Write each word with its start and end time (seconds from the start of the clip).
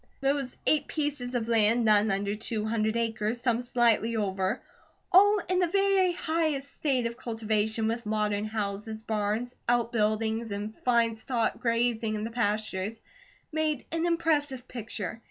Those 0.19 0.57
eight 0.65 0.87
pieces 0.87 1.35
of 1.35 1.47
land, 1.47 1.85
none 1.85 2.09
under 2.09 2.33
two 2.33 2.65
hundred 2.65 2.97
acres, 2.97 3.39
some 3.39 3.61
slightly 3.61 4.15
over, 4.15 4.59
all 5.11 5.37
in 5.47 5.59
the 5.59 5.67
very 5.67 6.11
highest 6.13 6.73
state 6.73 7.05
of 7.05 7.17
cultivation, 7.17 7.87
with 7.87 8.03
modern 8.03 8.45
houses, 8.45 9.03
barns, 9.03 9.53
outbuildings, 9.69 10.51
and 10.51 10.75
fine 10.75 11.13
stock 11.13 11.59
grazing 11.59 12.15
in 12.15 12.23
the 12.23 12.31
pastures, 12.31 12.99
made 13.51 13.85
an 13.91 14.07
impressive 14.07 14.67
picture. 14.67 15.19